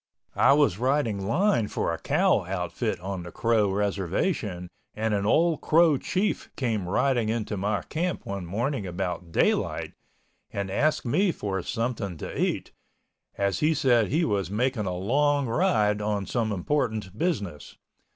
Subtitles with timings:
[0.39, 5.61] I was riding line for a cow outfit on the Crow Reservation and an old
[5.61, 9.93] Crow Chief came riding into my camp one morning about daylight,
[10.49, 12.71] and asked me for something to eat,
[13.37, 17.77] as he said he was making a long ride on some important business.